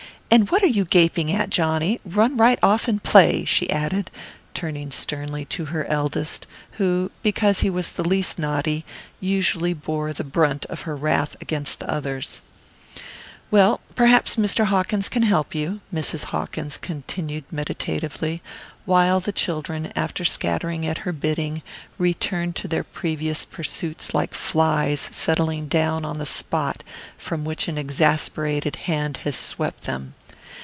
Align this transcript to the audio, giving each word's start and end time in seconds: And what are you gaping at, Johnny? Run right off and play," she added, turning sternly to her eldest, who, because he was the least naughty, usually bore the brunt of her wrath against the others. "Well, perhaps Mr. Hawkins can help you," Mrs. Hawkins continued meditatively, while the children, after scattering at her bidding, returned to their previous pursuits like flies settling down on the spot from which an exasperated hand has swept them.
And 0.33 0.49
what 0.49 0.63
are 0.63 0.67
you 0.67 0.85
gaping 0.85 1.29
at, 1.33 1.49
Johnny? 1.49 1.99
Run 2.05 2.37
right 2.37 2.57
off 2.63 2.87
and 2.87 3.03
play," 3.03 3.43
she 3.43 3.69
added, 3.69 4.09
turning 4.53 4.89
sternly 4.89 5.43
to 5.45 5.65
her 5.65 5.83
eldest, 5.87 6.47
who, 6.77 7.11
because 7.21 7.59
he 7.59 7.69
was 7.69 7.91
the 7.91 8.07
least 8.07 8.39
naughty, 8.39 8.85
usually 9.19 9.73
bore 9.73 10.13
the 10.13 10.23
brunt 10.23 10.63
of 10.67 10.83
her 10.83 10.95
wrath 10.95 11.35
against 11.41 11.81
the 11.81 11.91
others. 11.91 12.39
"Well, 13.51 13.81
perhaps 13.93 14.37
Mr. 14.37 14.67
Hawkins 14.67 15.09
can 15.09 15.23
help 15.23 15.53
you," 15.53 15.81
Mrs. 15.93 16.23
Hawkins 16.23 16.77
continued 16.77 17.43
meditatively, 17.51 18.41
while 18.85 19.19
the 19.19 19.33
children, 19.33 19.91
after 19.97 20.23
scattering 20.23 20.85
at 20.87 20.99
her 20.99 21.11
bidding, 21.11 21.61
returned 21.97 22.55
to 22.55 22.69
their 22.69 22.85
previous 22.85 23.43
pursuits 23.43 24.13
like 24.13 24.33
flies 24.33 25.01
settling 25.01 25.67
down 25.67 26.05
on 26.05 26.19
the 26.19 26.25
spot 26.25 26.85
from 27.17 27.43
which 27.43 27.67
an 27.67 27.77
exasperated 27.77 28.77
hand 28.87 29.17
has 29.27 29.35
swept 29.35 29.81
them. 29.81 30.15